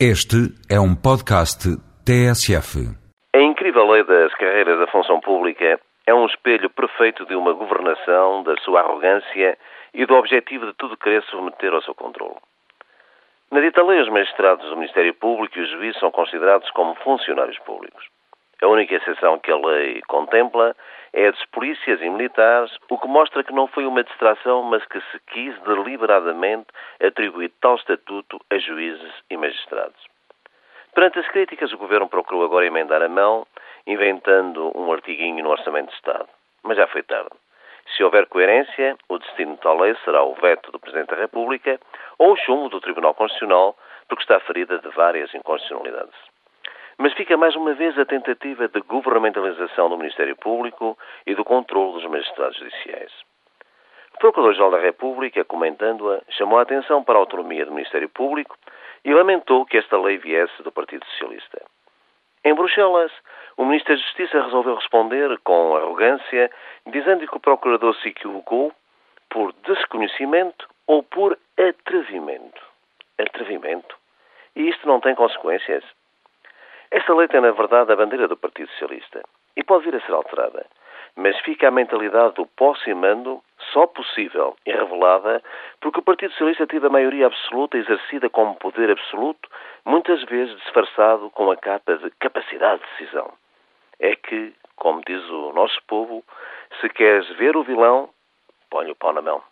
[0.00, 1.70] Este é um podcast
[2.02, 2.82] TSF.
[3.32, 8.42] A incrível lei das carreiras da função pública é um espelho perfeito de uma governação,
[8.42, 9.56] da sua arrogância
[9.94, 12.34] e do objetivo de tudo querer submeter ao seu controle.
[13.52, 17.60] Na dita lei, os magistrados do Ministério Público e os juízes são considerados como funcionários
[17.60, 18.04] públicos.
[18.64, 20.74] A única exceção que a lei contempla
[21.12, 24.82] é a dos polícias e militares, o que mostra que não foi uma distração, mas
[24.86, 30.02] que se quis deliberadamente atribuir tal estatuto a juízes e magistrados.
[30.94, 33.46] Perante as críticas, o Governo procurou agora emendar a mão,
[33.86, 36.28] inventando um artiguinho no Orçamento de Estado.
[36.62, 37.36] Mas já foi tarde.
[37.94, 41.78] Se houver coerência, o destino de tal lei será o veto do Presidente da República
[42.16, 43.76] ou o chumbo do Tribunal Constitucional,
[44.08, 46.33] porque está ferida de várias inconstitucionalidades.
[46.98, 51.94] Mas fica mais uma vez a tentativa de governamentalização do Ministério Público e do controle
[51.94, 53.12] dos magistrados judiciais.
[54.14, 58.56] O Procurador-Geral da República, comentando-a, chamou a atenção para a autonomia do Ministério Público
[59.04, 61.60] e lamentou que esta lei viesse do Partido Socialista.
[62.44, 63.10] Em Bruxelas,
[63.56, 66.50] o Ministro da Justiça resolveu responder com arrogância,
[66.86, 68.72] dizendo que o Procurador se equivocou
[69.28, 72.62] por desconhecimento ou por atrevimento.
[73.18, 73.96] Atrevimento?
[74.54, 75.82] E isto não tem consequências?
[76.94, 79.20] Esta lei tem, na verdade, a bandeira do Partido Socialista
[79.56, 80.64] e pode vir a ser alterada,
[81.16, 83.42] mas fica a mentalidade do posse e mando
[83.72, 85.42] só possível e revelada
[85.80, 89.48] porque o Partido Socialista teve a maioria absoluta exercida como poder absoluto,
[89.84, 93.32] muitas vezes disfarçado com a capa de capacidade de decisão.
[93.98, 96.22] É que, como diz o nosso povo,
[96.80, 98.08] se queres ver o vilão,
[98.70, 99.42] põe o pau na mão.